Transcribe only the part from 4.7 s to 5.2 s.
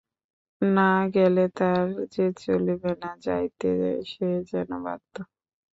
বাধ্য।